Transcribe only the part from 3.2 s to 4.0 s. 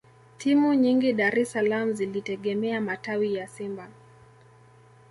ya simba